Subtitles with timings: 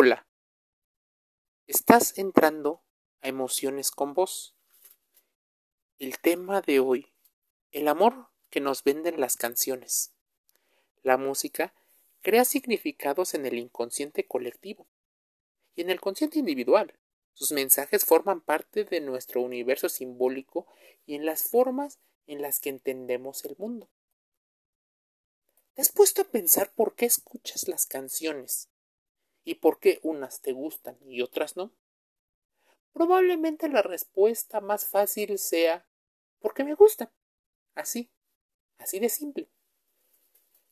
[0.00, 0.28] Hola,
[1.66, 2.84] estás entrando
[3.20, 4.54] a emociones con vos.
[5.98, 7.12] El tema de hoy,
[7.72, 10.12] el amor que nos venden las canciones.
[11.02, 11.74] La música
[12.22, 14.86] crea significados en el inconsciente colectivo
[15.74, 16.96] y en el consciente individual.
[17.34, 20.68] Sus mensajes forman parte de nuestro universo simbólico
[21.06, 23.90] y en las formas en las que entendemos el mundo.
[25.74, 28.68] ¿Te has puesto a pensar por qué escuchas las canciones?
[29.48, 31.72] ¿Y por qué unas te gustan y otras no?
[32.92, 35.86] Probablemente la respuesta más fácil sea
[36.38, 37.10] porque me gustan.
[37.74, 38.10] Así,
[38.76, 39.48] así de simple.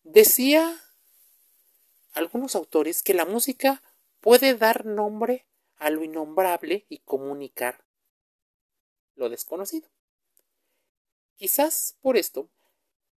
[0.02, 0.78] Decía
[2.12, 3.82] algunos autores que la música
[4.20, 5.46] puede dar nombre
[5.78, 7.82] a lo innombrable y comunicar
[9.14, 9.88] lo desconocido.
[11.36, 12.50] Quizás por esto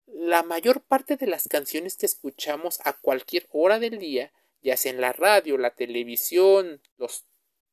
[0.05, 4.91] la mayor parte de las canciones que escuchamos a cualquier hora del día, ya sea
[4.91, 7.25] en la radio, la televisión, los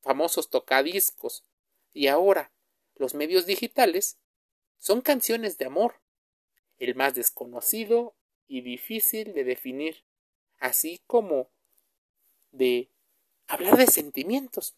[0.02, 1.44] famosos tocadiscos
[1.92, 2.52] y ahora
[2.96, 4.18] los medios digitales,
[4.78, 6.00] son canciones de amor,
[6.78, 8.14] el más desconocido
[8.46, 10.04] y difícil de definir,
[10.58, 11.50] así como
[12.52, 12.90] de
[13.46, 14.76] hablar de sentimientos.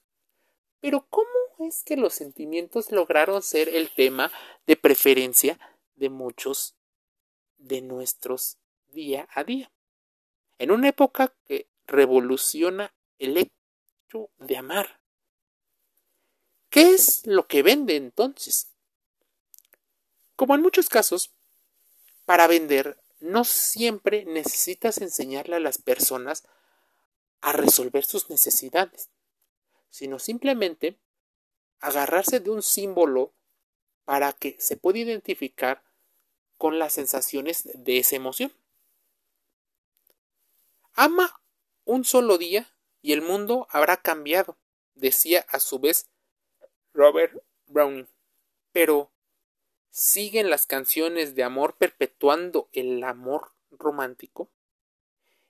[0.80, 4.30] Pero ¿cómo es que los sentimientos lograron ser el tema
[4.66, 5.58] de preferencia
[5.94, 6.76] de muchos
[7.58, 8.58] de nuestros
[8.88, 9.72] día a día.
[10.58, 15.00] En una época que revoluciona el hecho de amar.
[16.70, 18.68] ¿Qué es lo que vende entonces?
[20.34, 21.30] Como en muchos casos,
[22.24, 26.44] para vender no siempre necesitas enseñarle a las personas
[27.40, 29.08] a resolver sus necesidades,
[29.90, 30.98] sino simplemente
[31.80, 33.32] agarrarse de un símbolo
[34.04, 35.82] para que se pueda identificar
[36.58, 38.52] con las sensaciones de esa emoción.
[40.94, 41.40] Ama
[41.86, 42.66] un solo día
[43.00, 44.58] y el mundo habrá cambiado,
[44.94, 46.10] decía a su vez
[46.92, 48.08] Robert Browning.
[48.72, 49.12] Pero
[49.90, 54.50] ¿siguen las canciones de amor perpetuando el amor romántico?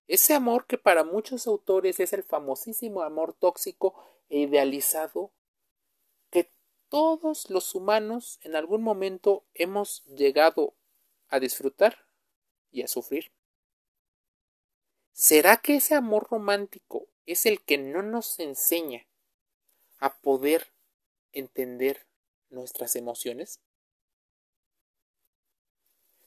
[0.07, 3.95] Ese amor que para muchos autores es el famosísimo amor tóxico
[4.29, 5.33] e idealizado
[6.31, 6.53] que
[6.89, 10.75] todos los humanos en algún momento hemos llegado
[11.29, 12.07] a disfrutar
[12.71, 13.33] y a sufrir.
[15.19, 19.07] ¿Será que ese amor romántico es el que no nos enseña
[19.97, 20.75] a poder
[21.33, 22.07] entender
[22.51, 23.63] nuestras emociones?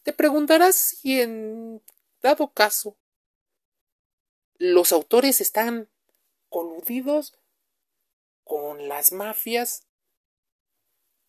[0.02, 1.84] Te preguntarás si en
[2.24, 2.98] dado caso
[4.58, 5.88] los autores están
[6.50, 7.38] coludidos
[8.44, 9.86] con las mafias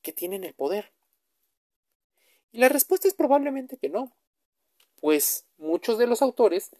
[0.00, 0.94] que tienen el poder.
[2.52, 4.16] Y la respuesta es probablemente que no,
[5.02, 6.70] pues muchos de los autores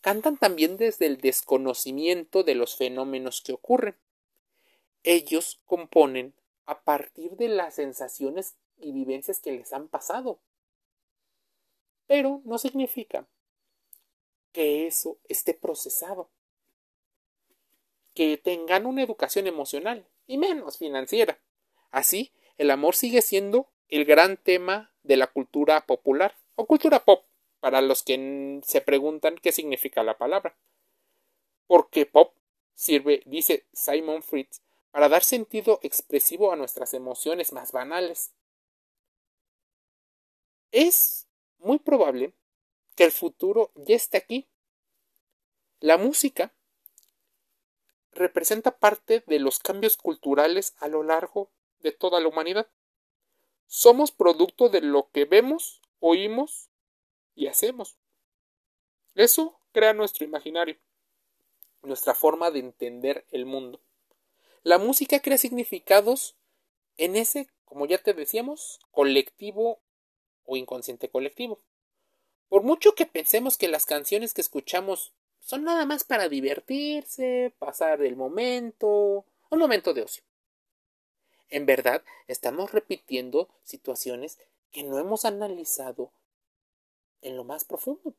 [0.00, 3.96] cantan también desde el desconocimiento de los fenómenos que ocurren.
[5.02, 6.34] Ellos componen
[6.66, 10.38] a partir de las sensaciones y vivencias que les han pasado.
[12.06, 13.26] Pero no significa
[14.52, 16.30] que eso esté procesado,
[18.14, 21.38] que tengan una educación emocional y menos financiera.
[21.90, 27.24] Así, el amor sigue siendo el gran tema de la cultura popular o cultura pop,
[27.60, 30.56] para los que se preguntan qué significa la palabra.
[31.66, 32.34] Porque pop
[32.74, 38.32] sirve, dice Simon Fritz, para dar sentido expresivo a nuestras emociones más banales.
[40.70, 41.26] Es
[41.58, 42.32] muy probable
[42.94, 44.48] que el futuro ya esté aquí.
[45.80, 46.52] La música
[48.12, 52.68] representa parte de los cambios culturales a lo largo de toda la humanidad.
[53.66, 56.67] Somos producto de lo que vemos, oímos
[57.38, 57.96] y hacemos.
[59.14, 60.76] Eso crea nuestro imaginario,
[61.82, 63.80] nuestra forma de entender el mundo.
[64.64, 66.34] La música crea significados
[66.96, 69.78] en ese, como ya te decíamos, colectivo
[70.44, 71.60] o inconsciente colectivo.
[72.48, 78.02] Por mucho que pensemos que las canciones que escuchamos son nada más para divertirse, pasar
[78.02, 80.24] el momento, un momento de ocio.
[81.50, 84.38] En verdad, estamos repitiendo situaciones
[84.72, 86.10] que no hemos analizado
[87.22, 88.14] en lo más profundo.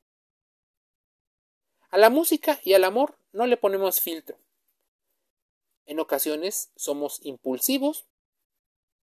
[1.90, 4.38] A la música y al amor no le ponemos filtro.
[5.86, 8.06] En ocasiones somos impulsivos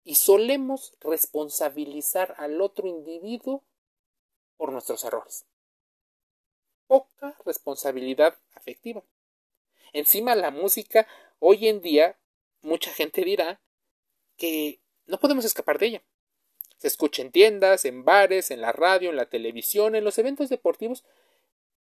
[0.04, 3.64] y solemos responsabilizar al otro individuo
[4.56, 5.46] por nuestros errores.
[6.88, 9.04] Poca responsabilidad afectiva.
[9.94, 11.08] Encima la música,
[11.40, 12.20] hoy en día,
[12.62, 13.60] mucha gente dirá
[14.38, 16.04] que no podemos escapar de ella.
[16.78, 20.50] Se escucha en tiendas, en bares, en la radio, en la televisión, en los eventos
[20.50, 21.04] deportivos,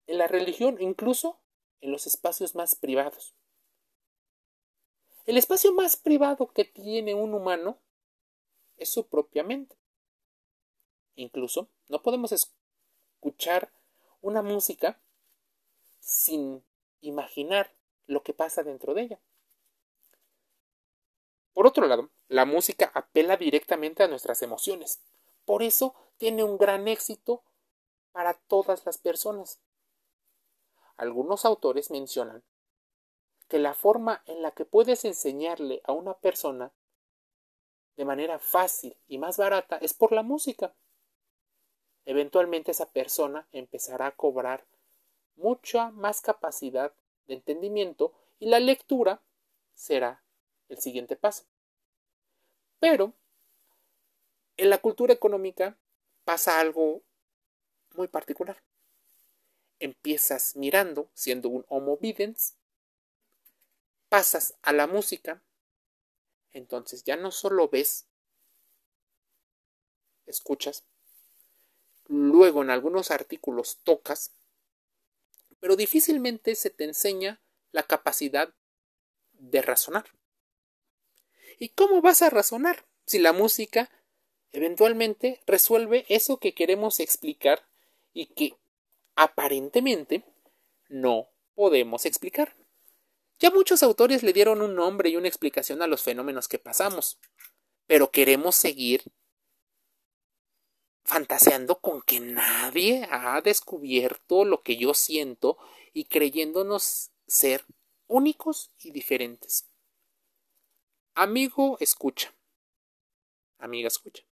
[0.07, 1.39] en la religión, incluso
[1.81, 3.35] en los espacios más privados.
[5.25, 7.77] el espacio más privado que tiene un humano
[8.77, 9.75] es su propia mente.
[11.15, 13.73] Incluso no podemos escuchar
[14.21, 15.01] una música
[15.99, 16.63] sin
[17.01, 17.75] imaginar
[18.05, 19.19] lo que pasa dentro de ella.
[21.53, 25.01] Por otro lado, la música apela directamente a nuestras emociones.
[25.45, 27.44] Por eso tiene un gran éxito
[28.12, 29.62] para todas las personas.
[30.97, 32.44] Algunos autores mencionan
[33.47, 36.74] que la forma en la que puedes enseñarle a una persona
[37.95, 40.73] de manera fácil y más barata es por la música.
[42.06, 44.65] Eventualmente esa persona empezará a cobrar
[45.35, 46.94] mucha más capacidad
[47.27, 49.21] de entendimiento y la lectura
[49.73, 50.23] será
[50.69, 51.45] el siguiente paso.
[52.79, 53.13] Pero
[54.57, 55.77] en la cultura económica
[56.24, 57.03] pasa algo
[57.95, 58.62] muy particular.
[59.79, 62.56] Empiezas mirando, siendo un homo videns,
[64.09, 65.41] pasas a la música,
[66.51, 68.07] entonces ya no solo ves,
[70.25, 70.83] escuchas,
[72.07, 74.31] luego en algunos artículos tocas,
[75.59, 77.41] pero difícilmente se te enseña
[77.71, 78.53] la capacidad
[79.33, 80.16] de razonar.
[81.59, 83.89] ¿Y cómo vas a razonar si la música
[84.51, 87.68] eventualmente resuelve eso que queremos explicar
[88.13, 88.56] y que
[89.15, 90.24] aparentemente
[90.88, 92.56] no podemos explicar?
[93.39, 97.19] Ya muchos autores le dieron un nombre y una explicación a los fenómenos que pasamos,
[97.86, 99.04] pero queremos seguir
[101.04, 105.57] fantaseando con que nadie ha descubierto lo que yo siento
[105.94, 107.65] y creyéndonos ser
[108.07, 109.68] únicos y diferentes.
[111.19, 112.31] Amigo, escucha.
[113.57, 114.23] Amiga, escucha.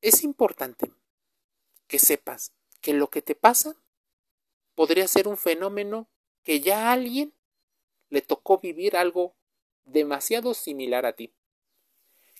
[0.00, 0.92] Es importante
[1.86, 3.76] que sepas que lo que te pasa
[4.74, 6.08] podría ser un fenómeno
[6.42, 7.34] que ya a alguien
[8.08, 9.36] le tocó vivir algo
[9.84, 11.32] demasiado similar a ti.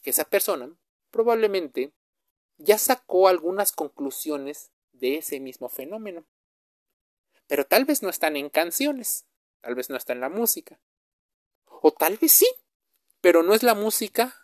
[0.03, 0.77] Que esa persona
[1.13, 1.93] probablemente
[2.57, 6.27] ya sacó algunas conclusiones de ese mismo fenómeno.
[7.47, 9.29] Pero tal vez no están en canciones,
[9.61, 10.81] tal vez no está en la música,
[11.87, 12.49] o tal vez sí,
[13.21, 14.35] pero no es la música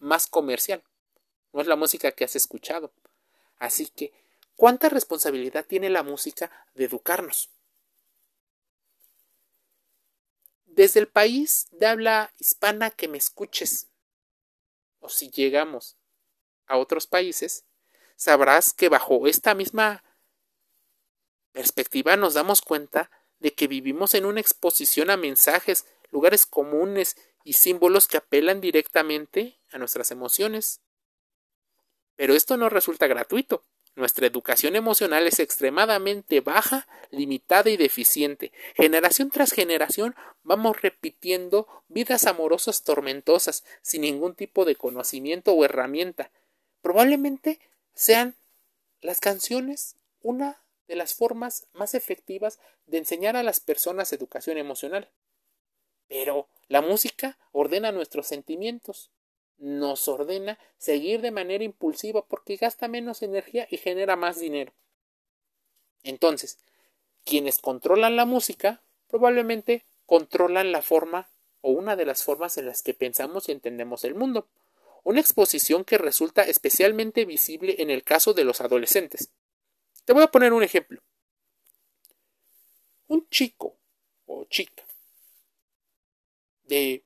[0.00, 0.84] más comercial,
[1.50, 2.92] no es la música que has escuchado.
[3.58, 4.12] Así que,
[4.54, 7.48] ¿cuánta responsabilidad tiene la música de educarnos?
[10.66, 13.86] Desde el país de habla hispana que me escuches,
[14.98, 15.96] o si llegamos
[16.66, 17.64] a otros países,
[18.14, 20.04] sabrás que bajo esta misma
[21.52, 27.54] perspectiva nos damos cuenta de que vivimos en una exposición a mensajes lugares comunes y
[27.54, 30.80] símbolos que apelan directamente a nuestras emociones.
[32.16, 33.64] Pero esto no resulta gratuito.
[33.96, 38.52] Nuestra educación emocional es extremadamente baja, limitada y deficiente.
[38.74, 46.30] Generación tras generación vamos repitiendo vidas amorosas tormentosas, sin ningún tipo de conocimiento o herramienta.
[46.82, 47.58] Probablemente
[47.94, 48.36] sean
[49.00, 55.10] las canciones una de las formas más efectivas de enseñar a las personas educación emocional.
[56.10, 59.12] Pero la música ordena nuestros sentimientos,
[59.58, 64.72] nos ordena seguir de manera impulsiva porque gasta menos energía y genera más dinero.
[66.02, 66.58] Entonces,
[67.24, 72.82] quienes controlan la música probablemente controlan la forma o una de las formas en las
[72.82, 74.48] que pensamos y entendemos el mundo,
[75.04, 79.30] una exposición que resulta especialmente visible en el caso de los adolescentes.
[80.04, 81.00] Te voy a poner un ejemplo.
[83.06, 83.76] Un chico
[84.26, 84.89] o chica
[86.70, 87.04] de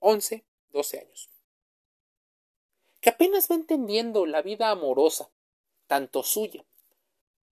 [0.00, 1.30] 11, 12 años,
[3.00, 5.30] que apenas va entendiendo la vida amorosa,
[5.86, 6.66] tanto suya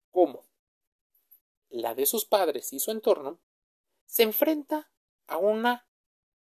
[0.10, 0.46] como
[1.70, 3.40] la de sus padres y su entorno,
[4.06, 4.90] se enfrenta
[5.28, 5.86] a una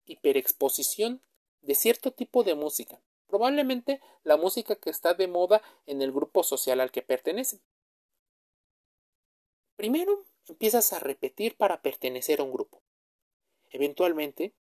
[0.05, 1.23] hiperexposición
[1.63, 6.43] de cierto tipo de música, probablemente la música que está de moda en el grupo
[6.43, 7.63] social al que pertenece.
[9.77, 12.82] Primero empiezas a repetir para pertenecer a un grupo.
[13.73, 14.55] Eventualmente,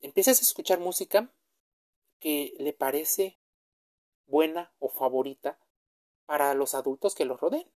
[0.00, 1.34] empiezas a escuchar música
[2.20, 3.38] que le parece
[4.26, 5.58] buena o favorita
[6.26, 7.66] para los adultos que los rodean.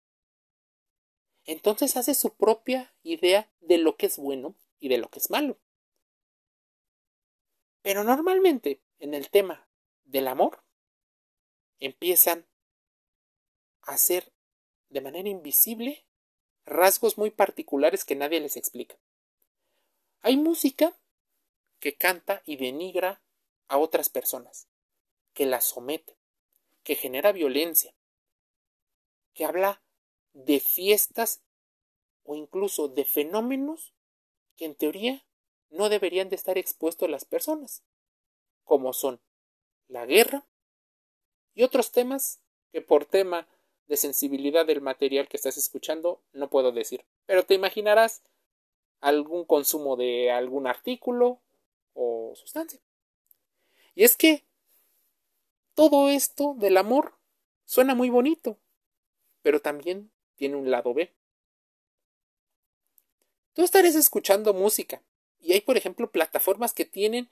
[1.45, 5.31] Entonces hace su propia idea de lo que es bueno y de lo que es
[5.31, 5.59] malo.
[7.81, 9.67] Pero normalmente en el tema
[10.05, 10.63] del amor
[11.81, 12.47] empiezan
[13.83, 14.33] a hacer
[14.91, 16.05] de manera invisible
[16.67, 18.99] rasgos muy particulares que nadie les explica.
[20.23, 20.97] Hay música
[21.81, 23.23] que canta y denigra
[23.69, 24.69] a otras personas,
[25.33, 26.17] que las somete,
[26.83, 27.95] que genera violencia,
[29.35, 29.83] que habla
[30.33, 31.43] de fiestas
[32.25, 33.95] o incluso de fenómenos
[34.57, 35.25] que en teoría
[35.71, 37.85] no deberían de estar expuestos las personas,
[38.65, 39.21] como son
[39.87, 40.47] la guerra
[41.55, 42.41] y otros temas
[42.73, 43.49] que por tema
[43.87, 47.05] de sensibilidad del material que estás escuchando no puedo decir.
[47.27, 48.23] Pero te imaginarás
[49.01, 51.41] algún consumo de algún artículo
[51.95, 52.81] o sustancia.
[53.95, 54.45] Y es que
[55.75, 57.15] todo esto del amor
[57.65, 58.59] suena muy bonito,
[59.43, 61.15] pero también tiene un lado B.
[63.55, 65.03] Tú estarás escuchando música
[65.41, 67.29] y hay, por ejemplo, plataformas que tienen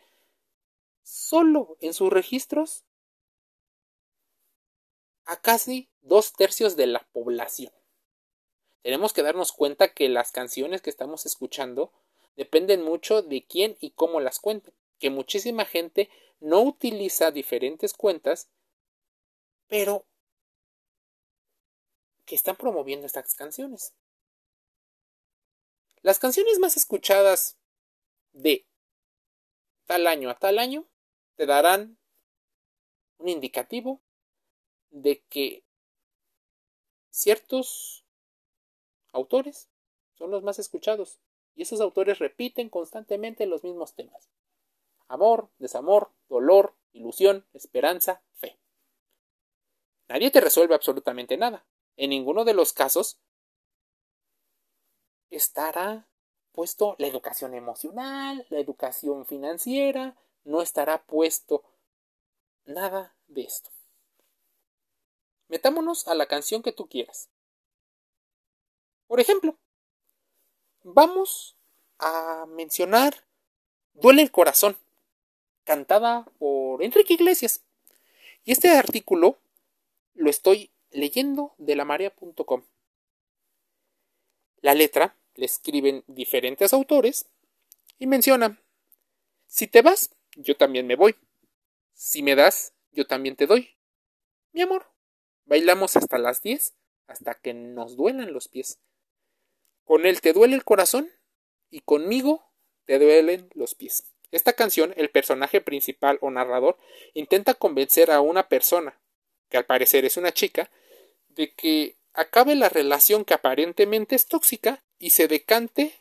[1.02, 2.85] solo en sus registros
[5.25, 7.73] a casi dos tercios de la población.
[8.87, 11.93] Tenemos que darnos cuenta que las canciones que estamos escuchando
[12.37, 18.49] dependen mucho de quién y cómo las cuenten, que muchísima gente no utiliza diferentes cuentas,
[19.66, 20.07] pero
[22.26, 23.93] que están promoviendo estas canciones.
[26.02, 27.59] Las canciones más escuchadas
[28.35, 28.69] de
[29.87, 30.87] tal año a tal año
[31.35, 31.99] te darán
[33.19, 34.00] un indicativo
[34.90, 35.64] de que
[37.11, 38.05] ciertos
[39.16, 39.68] autores
[40.14, 41.18] son los más escuchados
[41.54, 44.28] y esos autores repiten constantemente los mismos temas.
[45.08, 48.58] Amor, desamor, dolor, ilusión, esperanza, fe.
[50.08, 51.66] Nadie te resuelve absolutamente nada.
[51.96, 53.18] En ninguno de los casos
[55.30, 56.06] estará
[56.52, 61.64] puesto la educación emocional, la educación financiera, no estará puesto
[62.64, 63.70] nada de esto.
[65.49, 67.28] Metámonos a la canción que tú quieras.
[69.06, 69.56] Por ejemplo,
[70.82, 71.56] vamos
[71.98, 73.26] a mencionar
[73.98, 74.76] Duele el corazón,
[75.64, 77.62] cantada por Enrique Iglesias.
[78.44, 79.38] Y este artículo
[80.14, 82.62] lo estoy leyendo de lamarea.com.
[84.60, 87.26] La letra le escriben diferentes autores
[87.98, 88.60] y menciona,
[89.46, 91.16] si te vas, yo también me voy.
[91.94, 93.76] Si me das, yo también te doy.
[94.52, 94.86] Mi amor,
[95.46, 96.75] bailamos hasta las 10,
[97.06, 98.78] hasta que nos duelan los pies.
[99.87, 101.11] Con él te duele el corazón
[101.71, 102.45] y conmigo
[102.85, 104.05] te duelen los pies.
[104.33, 106.76] Esta canción, el personaje principal o narrador
[107.14, 108.99] intenta convencer a una persona,
[109.49, 110.71] que al parecer es una chica,
[111.28, 115.95] de que acabe la relación que aparentemente es tóxica y se decante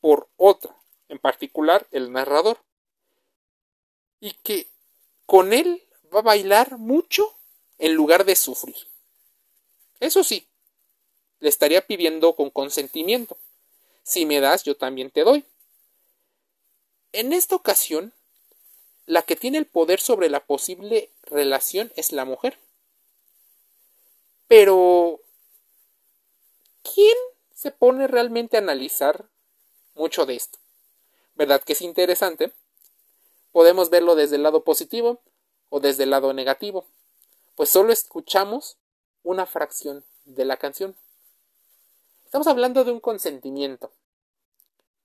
[0.00, 0.76] por otra,
[1.08, 2.58] en particular el narrador.
[4.20, 4.68] Y que
[5.24, 5.82] con él
[6.14, 7.38] va a bailar mucho
[7.78, 8.76] en lugar de sufrir.
[9.98, 10.46] Eso sí,
[11.40, 13.36] le estaría pidiendo con consentimiento.
[14.02, 15.44] Si me das, yo también te doy.
[17.12, 18.12] En esta ocasión,
[19.06, 22.58] la que tiene el poder sobre la posible relación es la mujer.
[24.46, 25.20] Pero,
[26.82, 27.16] ¿quién
[27.54, 29.26] se pone realmente a analizar
[29.94, 30.58] mucho de esto?
[31.34, 32.52] ¿Verdad que es interesante?
[33.52, 35.20] Podemos verlo desde el lado positivo
[35.70, 36.84] o desde el lado negativo,
[37.54, 38.76] pues solo escuchamos
[39.22, 40.96] una fracción de la canción.
[42.30, 43.92] Estamos hablando de un consentimiento,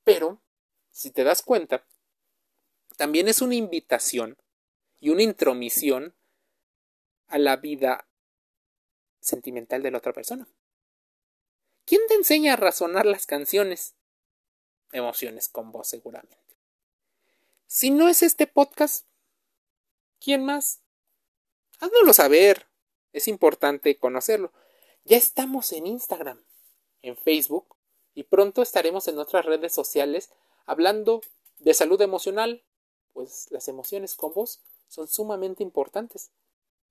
[0.04, 0.44] pero,
[0.92, 1.84] si te das cuenta,
[2.98, 4.38] también es una invitación
[5.00, 6.16] y una intromisión
[7.26, 8.08] a la vida
[9.22, 10.48] sentimental de la otra persona.
[11.86, 13.96] ¿Quién te enseña a razonar las canciones?
[14.92, 16.60] Emociones con vos seguramente.
[17.66, 19.08] Si no es este podcast,
[20.20, 20.84] ¿quién más?
[21.80, 22.68] Háznoslo saber.
[23.14, 24.54] Es importante conocerlo.
[25.06, 26.46] Ya estamos en Instagram,
[27.08, 27.76] en Facebook
[28.14, 30.32] y pronto estaremos en otras redes sociales
[30.66, 31.22] hablando
[31.60, 32.64] de salud emocional,
[33.14, 36.32] pues las emociones con vos son sumamente importantes.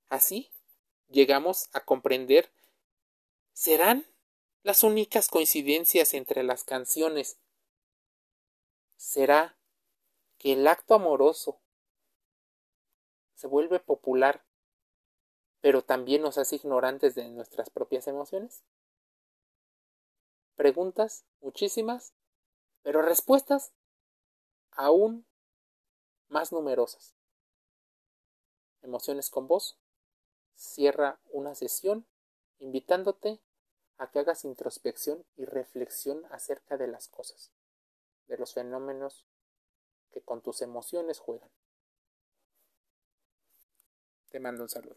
[0.08, 0.50] Así
[1.08, 2.50] llegamos a comprender,
[3.52, 4.06] ¿serán
[4.62, 7.38] las únicas coincidencias entre las canciones?
[8.96, 9.56] ¿Será
[10.38, 11.60] que el acto amoroso
[13.34, 14.44] se vuelve popular,
[15.60, 18.62] pero también nos hace ignorantes de nuestras propias emociones?
[20.56, 22.14] Preguntas muchísimas,
[22.82, 23.72] pero respuestas
[24.70, 25.26] aún
[26.28, 27.14] más numerosas.
[28.82, 29.78] Emociones con vos
[30.54, 32.06] cierra una sesión
[32.58, 33.40] invitándote
[33.98, 37.52] a que hagas introspección y reflexión acerca de las cosas,
[38.28, 39.26] de los fenómenos
[40.12, 41.50] que con tus emociones juegan.
[44.30, 44.96] Te mando un saludo.